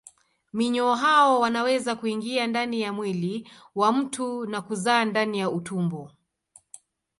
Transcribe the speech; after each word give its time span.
Minyoo 0.53 0.95
hao 0.95 1.39
wanaweza 1.39 1.95
kuingia 1.95 2.47
ndani 2.47 2.81
ya 2.81 2.93
mwili 2.93 3.49
wa 3.75 3.91
mtu 3.93 4.45
na 4.45 4.61
kuzaa 4.61 5.05
ndani 5.05 5.39
ya 5.39 5.49
utumbo. 5.49 6.11